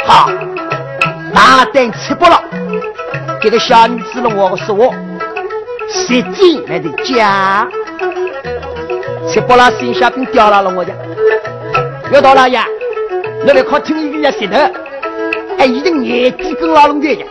[0.05, 0.29] 好。
[1.34, 2.43] 大胆吃不了，
[3.41, 4.93] 这个小女子了，我说我
[5.89, 7.67] 实际来的家，
[9.29, 10.95] 吃不了心下病掉了了，我讲，
[12.11, 12.65] 要到了呀，
[13.45, 14.57] 我来靠听一个呀舌头，
[15.57, 17.25] 还一定眼睛跟老龙的呀，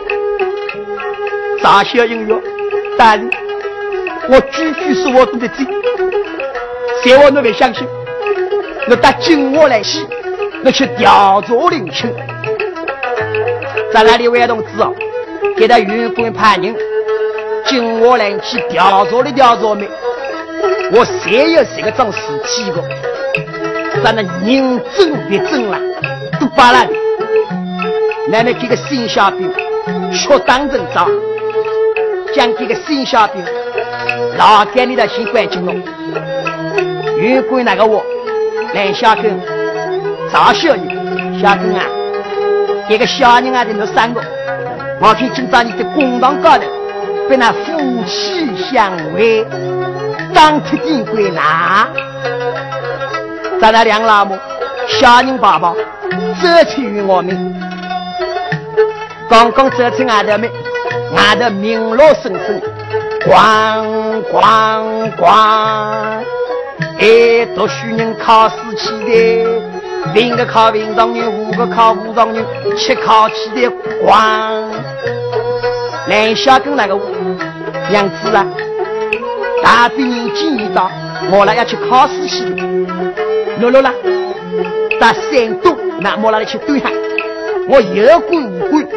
[1.61, 2.41] 傻小音乐，
[2.97, 3.29] 但
[4.29, 5.67] 我句句说我都得记，
[7.03, 7.87] 谁我都别相信，
[8.89, 10.07] 我打紧我来洗，
[10.65, 12.11] 我去调查领情。
[13.93, 14.93] 在那里位同志哦，
[15.57, 16.75] 给他员官派人，
[17.65, 19.87] 今我来去调查的调查没？
[20.93, 22.81] 我谁有谁个装尸体个？
[24.03, 25.77] 咱那人真别真了，
[26.39, 26.93] 都扒了的。
[28.29, 29.51] 奶奶给个新小兵，
[30.13, 31.07] 学当真早，
[32.33, 33.43] 讲给个新小兵，
[34.37, 35.73] 老干你的心关紧了。
[37.17, 38.05] 员官那个我，
[38.73, 39.39] 来下根，
[40.31, 41.85] 赵小人，下根啊！
[42.89, 44.21] 一个小人啊，在那三个，
[44.99, 46.63] 我看今朝你在公堂高头，
[47.29, 49.45] 被那夫妻相会，
[50.33, 51.87] 当铁定归拿。
[53.61, 54.37] 咱那两老母，
[54.87, 57.55] 小人爸爸，走出于我们，
[59.29, 60.49] 刚刚走出外头门，
[61.15, 62.61] 外头鸣锣声声，
[63.21, 65.25] 咣咣咣，
[66.99, 69.70] 哎，读书人考试去的。
[70.13, 72.45] 另一个考文状元，五个考武状元，
[72.77, 73.69] 七考起的
[74.03, 74.69] 光。
[76.07, 76.99] 南下跟那个
[77.89, 78.45] 娘子啊，
[79.63, 80.89] 大比年纪一大，
[81.31, 82.55] 我来要去考试去了。
[83.59, 83.93] 诺诺啦，
[84.99, 86.91] 到山东那我来去对喊，
[87.69, 88.87] 我有官无官，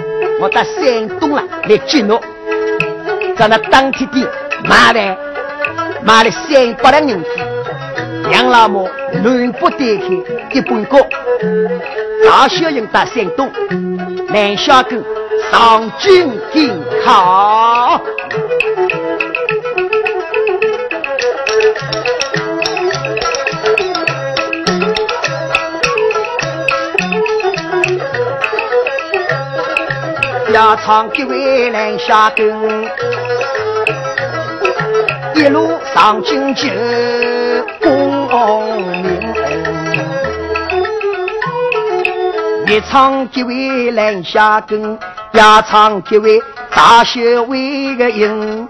[0.41, 2.21] 我到山东了来接侬。
[3.37, 4.29] 在那当天的
[4.65, 5.17] 买来
[6.03, 7.29] 买了三百两银子，
[8.31, 8.89] 杨老母。
[9.23, 10.05] 南北对开
[10.53, 10.99] 一本高，
[12.27, 13.51] 大小人到山东，
[14.29, 15.03] 南下根
[15.51, 18.01] 上京赶考。
[30.53, 32.47] 要唱几位南下根，
[35.35, 36.69] 一路上京就
[42.75, 44.99] 一唱几位来下根，
[45.33, 46.43] 要唱几位
[46.75, 48.69] 大小为个音，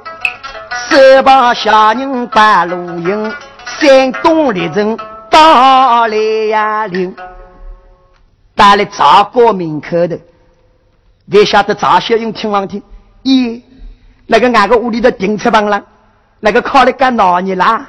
[0.91, 3.33] 十八下人半路营，
[3.65, 4.95] 山东列阵
[5.31, 6.17] 打来
[6.51, 7.17] 呀铃，
[8.55, 10.21] 打来赵国门口的，
[11.25, 12.83] 你晓得赵小英听望听？
[13.23, 13.63] 咦，
[14.27, 15.83] 那个俺个屋里的顶车房了，
[16.41, 17.89] 那个考的干哪你啦？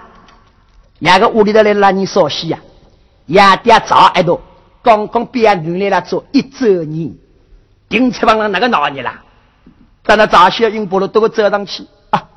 [1.02, 2.60] 俺个屋里的来拉你烧西呀？
[3.26, 4.42] 呀爹赵一多。
[4.86, 7.12] 刚刚毕业女来了做一周年，
[7.90, 9.24] 顶车房上那个闹热啦？
[10.04, 12.30] 在那早些运波了都给走上去啊！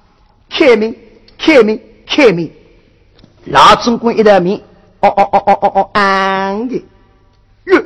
[0.49, 0.97] 开门，
[1.37, 2.51] 开门，开门！
[3.45, 4.59] 老总管一道面，
[5.01, 6.83] 哦哦哦哦哦哦，安的
[7.65, 7.85] 哟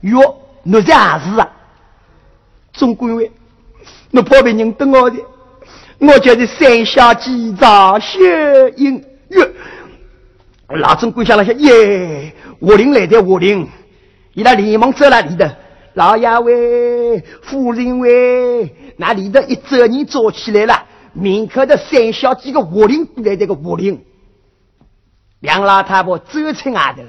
[0.00, 1.48] 哟，那这样子啊？
[2.72, 3.30] 总管喂，
[4.10, 5.16] 你怕别人等我的？
[5.98, 8.18] 我就是三小姐赵小
[8.76, 9.48] 英哟。
[10.70, 12.34] 老总管想了想，耶！
[12.60, 13.68] 武林来的武林，
[14.34, 15.44] 伊拉连忙走了里头。
[15.94, 24.00] 老爷喂，夫人喂，那里头一走人坐起来了，门口的三小几个武林来这个武林，
[25.40, 27.02] 梁老太婆走出外头，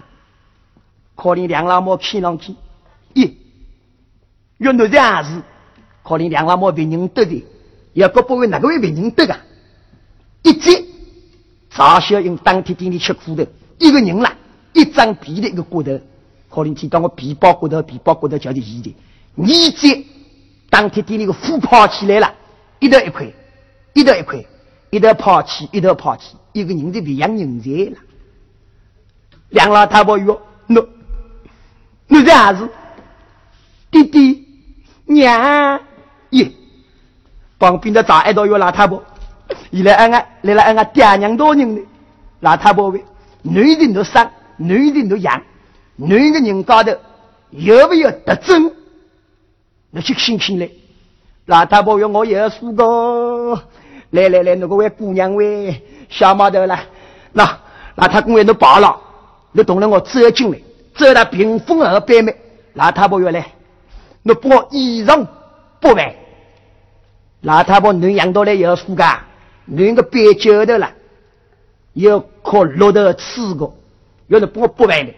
[1.15, 2.55] 可怜梁老母看上去，
[3.13, 3.33] 咦，
[4.57, 5.43] 原来这样子，
[6.01, 7.45] 可怜梁老母被人得的，
[7.93, 9.37] 要不不会哪个会被人得啊？
[10.41, 10.83] 一接，
[11.69, 13.45] 赵小英当天店里吃苦头，
[13.77, 14.37] 一个人了。
[14.73, 15.99] 一张皮的一个骨头，
[16.49, 18.95] 可能提到我皮包骨头，皮包骨头叫做一的。
[19.35, 20.05] 你这
[20.69, 22.33] 当天店里个虎跑起来了，
[22.79, 23.27] 一头一块，
[23.93, 24.43] 一头一块，
[24.89, 27.97] 一头跑起，一头跑起，一个人的培养人才了。
[29.49, 30.87] 两老太婆哟，喏，
[32.07, 32.69] 你这样子，
[33.91, 34.47] 弟弟
[35.05, 35.79] 娘
[36.29, 36.49] 耶，
[37.59, 39.03] 旁边的长一道有老太婆，
[39.69, 41.81] 伊来俺俺来了俺俺爹娘多人的
[42.39, 43.03] 老太婆喂，
[43.41, 44.29] 女人都生。
[44.61, 45.41] 男的都养，
[45.95, 46.91] 男的人高头
[47.49, 48.71] 有没有特征？
[49.89, 50.69] 你去听听来。
[51.45, 53.61] 老太婆说：“我有数个。”
[54.11, 56.79] 来来来，那个位姑娘喂，小毛头了。
[57.33, 57.59] 那
[57.95, 58.99] 老太公为你跑了，
[59.51, 60.59] 你懂了我走进来，
[60.95, 62.35] 走到屏风后边面。
[62.73, 63.45] 老太婆说：“来，
[64.21, 65.25] 你把衣裳
[65.79, 66.13] 不完。”
[67.41, 69.03] 老太婆你养到来有数个，
[69.65, 70.91] 你个别脚头了，
[71.93, 73.75] 有颗骆驼刺过。
[74.31, 75.13] 要是不不完的，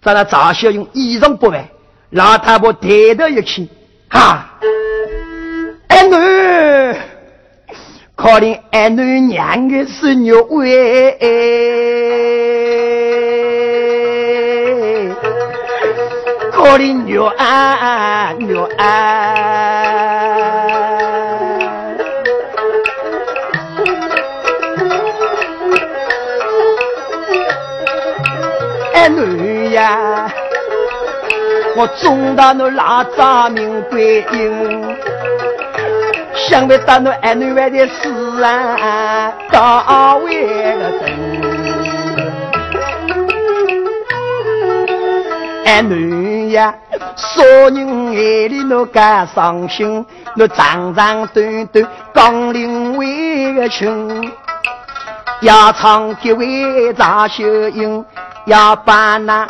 [0.00, 1.68] 咱那早小用衣裳不完，
[2.10, 3.68] 老太婆抬头一看，
[4.08, 4.58] 哈，
[5.88, 6.14] 俺女，
[8.14, 11.12] 可怜俺女娘的是肉味，
[16.50, 19.95] 可怜牛啊牛啊。
[29.08, 30.28] 女呀，
[31.76, 34.96] 我中到那拉杂名归阴，
[36.34, 40.46] 想不到那儿女外的事啊，高为
[40.76, 41.06] 个真。
[45.66, 46.74] 儿女呀，
[47.16, 50.04] 少人眼里那干伤心，
[50.36, 54.32] 那长长短短刚领为个亲，
[55.40, 58.02] 要唱几位杂秀英，
[58.46, 59.46] 要把那。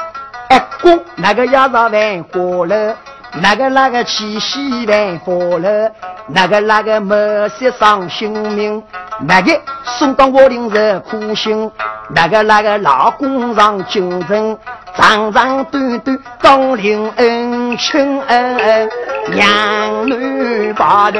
[0.49, 2.97] 一公那个鸭子万花了，
[3.43, 5.91] 那个那个七夕万花了，
[6.29, 7.17] 那个那个某
[7.49, 8.81] 些伤心命，
[9.23, 9.61] 那个
[9.99, 11.69] 送到我领热苦心，
[12.11, 14.57] 那个那个老公上九层，
[14.97, 18.91] 长长短短当领恩亲恩恩，
[19.33, 21.19] 娘女把头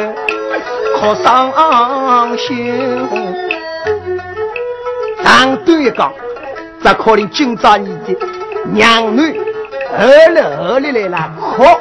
[1.01, 2.73] 可伤心。
[5.25, 6.13] 长短一讲，
[6.83, 8.17] 这可能今朝你的。
[8.73, 9.41] 娘女，
[9.97, 11.81] 二来二来来了，好。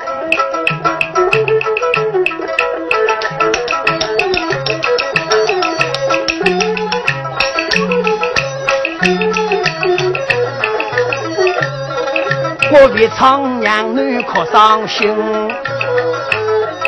[12.72, 15.16] 我为唱娘女哭伤心，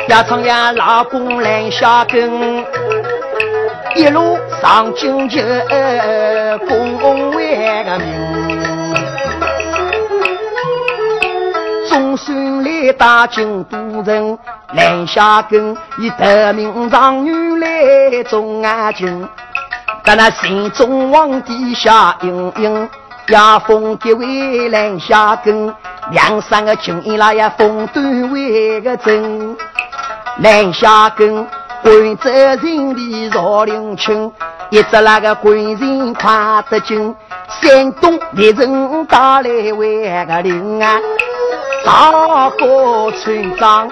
[0.08, 2.64] 要唱呀老公来下根，
[3.94, 5.42] 一路上荆棘
[6.68, 6.87] 公
[7.78, 8.06] 为个名。
[11.88, 14.38] 中孙来打进都城，
[14.74, 19.28] 拦下根以得名长女来中安军。
[20.04, 22.88] 在那心中往地下阴阴，
[23.28, 25.72] 也封几位拦下根，
[26.10, 29.56] 两三个军营那也封短为个真。
[30.40, 31.46] 拦下根
[31.82, 34.32] 关责人的赵灵清，
[34.70, 37.14] 一只那个官人跨得紧，
[37.62, 41.00] 山东猎人打来为个令啊。
[41.86, 43.88] 大个村长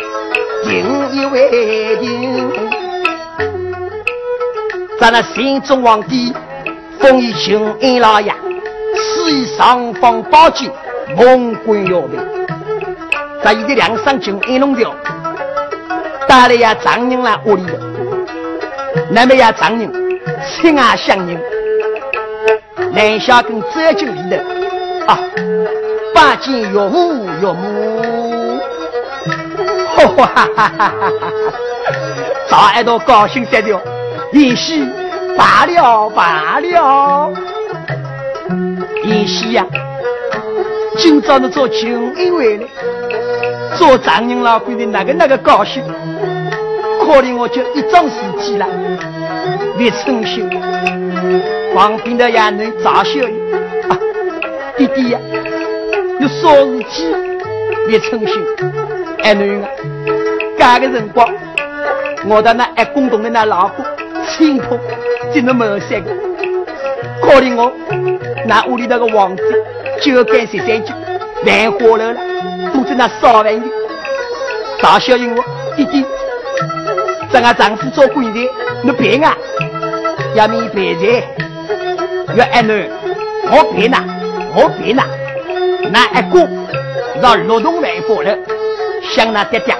[0.65, 2.53] 定一位定，
[5.01, 6.35] 咱那心中皇帝
[7.01, 8.31] 封以秦恩老爷，
[8.95, 10.71] 赐以上方宝剑，
[11.17, 12.19] 蒙冠耀背。
[13.43, 14.95] 咱一的两三军一弄掉，
[16.29, 17.81] 带来呀张人来屋里的，
[19.11, 19.91] 那么呀张人
[20.47, 21.41] 亲爱相认，
[22.93, 24.39] 南下跟浙军里的
[25.07, 25.19] 啊。
[26.15, 28.59] 八斤岳父岳母，
[29.97, 31.13] 哈哈哈哈哈！
[32.49, 33.79] 早挨到高兴死掉，
[34.33, 34.89] 演戏
[35.37, 37.33] 罢了罢了。
[39.05, 39.67] 演戏呀，
[40.97, 42.67] 今朝你做亲因为了，
[43.77, 45.85] 做丈人老鬼的那个那个高兴，
[47.05, 48.67] 可怜我就一桩事体了，
[49.79, 50.49] 别称心。
[51.75, 53.21] 旁边的丫能咋笑？
[53.89, 53.99] 啊，
[54.77, 55.19] 弟弟呀。
[56.19, 57.15] 有少日气，
[57.87, 58.43] 别称心，
[59.23, 59.69] 哎女啊，
[60.59, 61.29] 干个辰光，
[62.27, 63.85] 我的那爱公洞的那老婆，
[64.27, 64.81] 心痛，
[65.33, 66.11] 只能没三个。
[67.21, 67.71] 可怜我
[68.47, 69.43] 那屋里那个王子，
[70.01, 70.87] 就干十三斤，
[71.45, 72.15] 万花楼了，
[72.73, 73.67] 肚子那烧饭的。
[74.81, 75.45] 大小因我
[75.77, 76.05] 弟弟，
[77.31, 78.51] 这俺丈夫做官的，
[78.83, 79.37] 你别啊，
[80.37, 81.25] 要米白菜，
[82.37, 82.91] 要爱女，
[83.51, 84.05] 我别拿，
[84.55, 85.05] 我别拿。
[85.91, 86.47] 那一个
[87.23, 88.37] 让劳动万发了，
[89.15, 89.75] 向那爹爹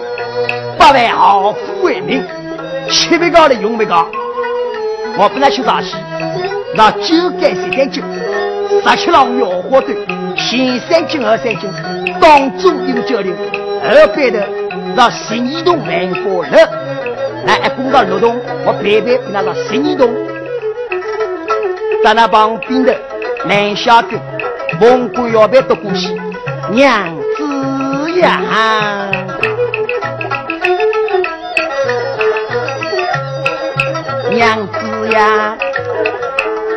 [0.79, 2.25] 八万豪富为名，
[2.89, 4.09] 七万高的用不高，
[5.19, 5.95] 我本来去打戏，
[6.75, 8.03] 让九干十三斤，
[8.83, 9.95] 十七郎摇花队，
[10.37, 11.71] 前三斤二三斤，
[12.19, 13.35] 当中有交流，
[13.85, 14.49] 二百的
[14.97, 16.67] 让十一栋万发了，
[17.45, 20.09] 那一公到劳动，我白白给那个十一栋，
[22.07, 22.97] 在那旁边的
[23.47, 24.17] 南下军。
[24.81, 26.17] 蒙古要被夺过去，
[26.71, 29.11] 娘子呀，
[34.31, 35.57] 娘子呀，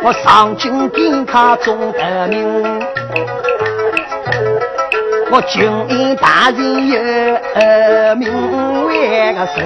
[0.02, 2.80] 我上京点卡中得名，
[5.30, 6.98] 我军营大人有
[8.16, 9.64] 名为个神，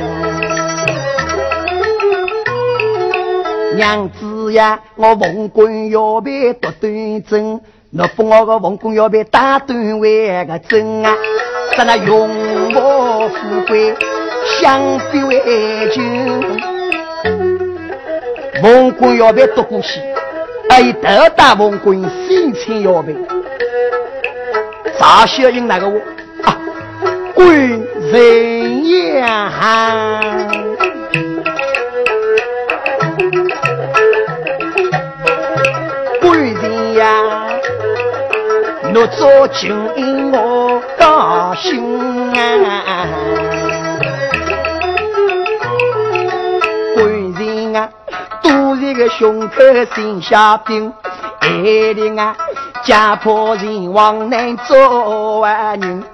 [3.77, 7.61] 娘子呀，我文官要被夺端正。
[7.97, 11.15] 那不我个文公要被打断为个真啊！
[11.77, 12.29] 咱那永
[12.73, 13.95] 不富贵，
[14.61, 16.03] 相比为君。
[18.65, 20.01] 文官要被夺过去，
[20.71, 21.97] 哎，得大文官
[22.27, 23.15] 心情要被。
[24.99, 26.01] 咋小人那个我
[26.43, 26.59] 啊？
[27.33, 29.53] 官人呀！
[38.97, 41.83] 我做军营，我伤心
[42.65, 43.07] 啊！
[46.95, 47.89] 官人啊，
[48.41, 49.57] 多一个胸口
[49.97, 50.93] 心下病，
[51.41, 51.49] 爱
[51.95, 52.37] 的啊，
[52.85, 56.05] 家破人亡难做人。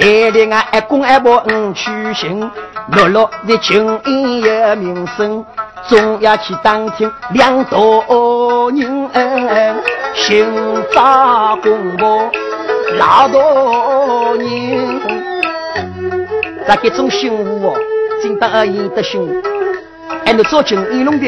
[0.00, 2.50] 爱的啊，一公一婆五娶亲，
[2.92, 5.44] 落落的情义有名声，
[5.86, 9.76] 总要去当听两多人，
[10.14, 10.46] 心
[10.92, 12.30] 扎公婆
[12.98, 15.00] 老多人。
[16.66, 17.74] 咋这种幸福哦，
[18.22, 19.34] 真得而言得幸福。
[20.26, 21.26] 哎，你做情义弄的，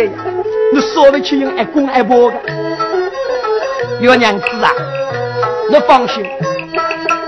[0.73, 2.37] 你说不去用一公一婆的，
[4.01, 4.71] 有娘子啊，
[5.71, 6.27] 你放心，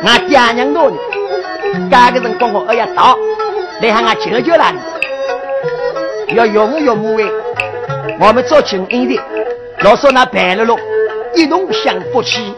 [0.04, 0.96] 俺爹娘多呢。
[1.90, 3.16] 干个人光我二呀到，
[3.80, 4.74] 来喊俺舅舅来，
[6.34, 7.24] 要岳母岳母哎，
[8.20, 9.18] 我们做亲姻的，
[9.80, 10.76] 老说那白了喽，
[11.34, 12.54] 一同享福气，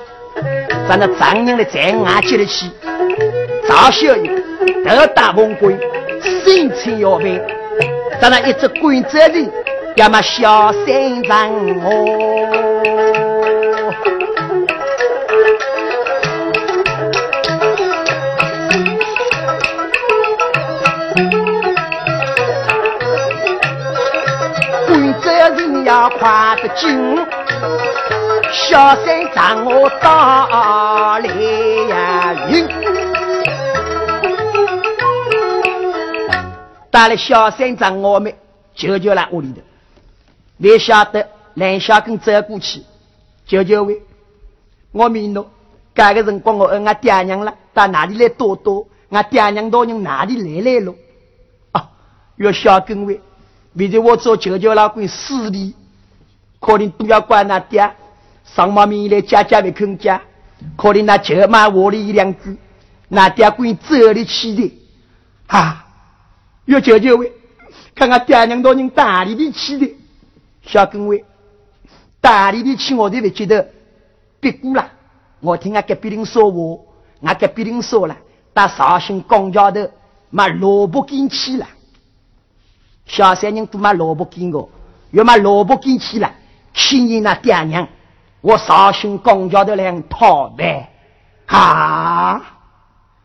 [0.89, 2.71] 咱那丈人的在俺接得起，
[3.69, 4.31] 赵小爷
[4.85, 5.77] 德大丰贵，
[6.45, 7.41] 心情要备，
[8.21, 9.51] 咱那一只官责人，
[9.97, 11.51] 要么小三长
[11.81, 12.41] 哦。
[25.85, 27.19] 要快得紧，
[28.55, 31.27] 小三让我打来
[31.89, 32.49] 呀！
[32.49, 32.69] 云，
[36.89, 38.33] 打了小三让我们
[38.73, 39.61] 舅舅来屋里头，
[40.57, 42.85] 没晓得蓝小根走过去，
[43.45, 43.99] 舅舅问，
[44.93, 45.45] 我明了，
[45.93, 48.87] 这个辰光我问俺爹娘了，到哪里来躲躲？
[49.11, 50.95] 俺爹娘到人哪里来来了？
[51.73, 51.91] 啊，
[52.37, 53.19] 要小根问。
[53.73, 55.75] 为着我做舅舅老公死的，
[56.61, 57.91] 可能都要管那爹。
[58.45, 60.21] 上毛面来家家的肯家，
[60.77, 62.57] 可怜那舅妈话了一两句，
[63.09, 64.81] 那爹归走里去的。
[65.47, 65.87] 啊，
[66.65, 67.33] 有舅舅喂，
[67.95, 69.95] 看看爹娘到人大里的去的，
[70.63, 71.25] 小跟喂，
[72.21, 73.69] 大里的去我都不觉得
[74.41, 74.91] 别过了。
[75.41, 76.83] 我听俺隔壁人说话，
[77.23, 78.17] 俺隔壁人说了，
[78.53, 79.91] 到绍兴公家头
[80.31, 81.67] 买萝卜干去了。
[83.07, 84.71] 小三人都买萝卜给我，
[85.11, 86.33] 要买萝卜干去了。
[86.73, 87.87] 去年那爹娘，
[88.45, 90.87] 我绍兴公家的两讨饭
[91.47, 92.43] 啊！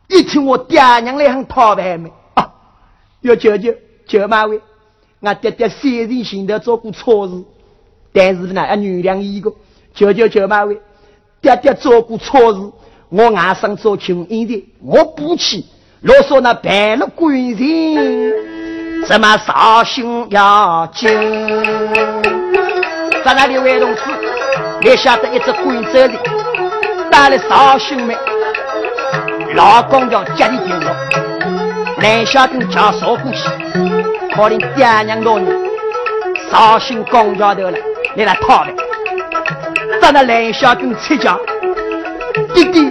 [0.07, 2.49] 一听我爹娘来很讨饭没啊？
[3.19, 3.73] 要舅舅
[4.07, 4.61] 舅妈喂，
[5.19, 7.43] 俺爹爹三人行的做过错事，
[8.13, 9.53] 但是呢要原谅一个。
[9.93, 10.79] 舅舅舅妈喂，
[11.41, 12.71] 爹爹做过错事，
[13.09, 15.65] 我外甥做穷人的，我不去。
[15.99, 19.05] 若说那败了官人。
[19.05, 21.09] 怎么绍兴要紧？
[23.25, 24.01] 在那里位同志，
[24.81, 26.13] 你晓得一只官走的，
[27.11, 28.17] 带来绍兴妹？
[29.55, 30.95] 老公叫家里进了，
[31.97, 33.49] 男小跟家说过去，
[34.33, 35.47] 可怜爹娘老人
[36.49, 37.77] 绍兴公家头了，
[38.15, 38.73] 你来讨来。
[40.01, 41.37] 咱那男小跟出家，
[42.53, 42.89] 弟弟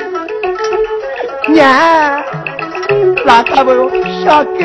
[1.48, 2.22] 娘，
[3.24, 3.74] 哪他们
[4.22, 4.58] 小哥？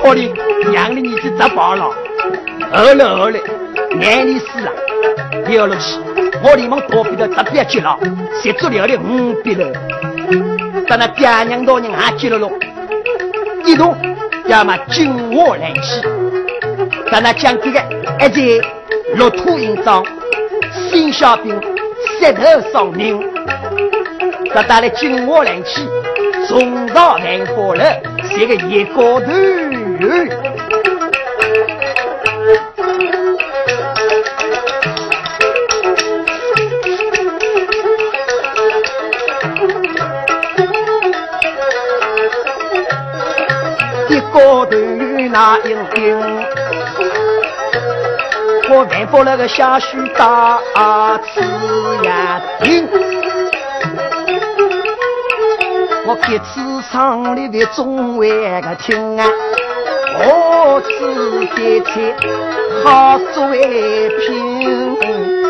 [0.00, 0.32] 可怜
[0.70, 1.90] 娘的年纪长饱了，
[2.72, 3.38] 饿了饿了，
[4.00, 4.72] 眼里死了，
[5.46, 5.98] 流了气。
[6.44, 7.98] 我连忙躲避到这边去了，
[8.42, 9.72] 谁足了的五笔了。
[10.88, 12.50] 等那爹娘老人也接了了，
[13.64, 13.96] 一同
[14.46, 16.02] 要么金窝来起。
[17.10, 17.80] 等那将这个
[18.20, 18.68] 一在
[19.14, 20.04] 骆驼营长，
[20.90, 21.54] 新小兵
[22.18, 22.42] 石头
[22.72, 23.20] 上人，
[24.52, 25.86] 这带来金窝来起，
[26.48, 27.84] 重造万花楼，
[28.34, 29.30] 这个一高头。
[44.32, 44.76] 高头
[45.30, 46.18] 那一顶，
[48.70, 50.58] 我万福那个下水大
[51.18, 51.40] 吃
[52.06, 52.88] 呀顶，
[56.06, 58.26] 我鼻子上里的中外
[58.62, 59.26] 个听啊。
[60.18, 60.88] 我吃
[61.54, 61.90] 点菜，
[62.84, 65.41] 好做一品。